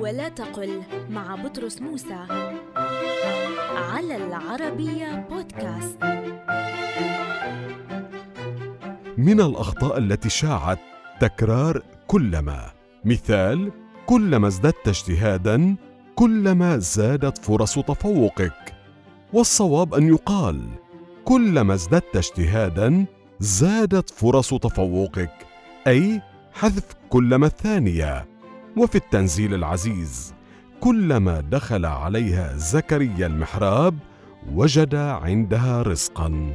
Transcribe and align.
ولا 0.00 0.28
تقل 0.28 0.82
مع 1.10 1.34
بطرس 1.34 1.80
موسى 1.80 2.26
على 3.76 4.16
العربية 4.16 5.26
بودكاست. 5.30 6.04
من 9.18 9.40
الأخطاء 9.40 9.98
التي 9.98 10.28
شاعت 10.28 10.78
تكرار 11.20 11.82
كلما. 12.06 12.70
مثال 13.04 13.72
كلما 14.06 14.46
ازددت 14.48 14.88
اجتهادا 14.88 15.76
كلما 16.14 16.78
زادت 16.78 17.38
فرص 17.38 17.78
تفوقك. 17.78 18.74
والصواب 19.32 19.94
أن 19.94 20.08
يقال 20.08 20.60
كلما 21.24 21.74
ازددت 21.74 22.16
اجتهادا 22.16 23.04
زادت 23.40 24.10
فرص 24.10 24.54
تفوقك. 24.54 25.32
أي 25.86 26.20
حذف 26.52 26.84
كلما 27.08 27.46
الثانية. 27.46 28.30
وفي 28.76 28.94
التنزيل 28.94 29.54
العزيز 29.54 30.34
كلما 30.80 31.40
دخل 31.40 31.86
عليها 31.86 32.56
زكريا 32.56 33.26
المحراب 33.26 33.98
وجد 34.52 34.94
عندها 34.94 35.82
رزقا. 35.82 36.54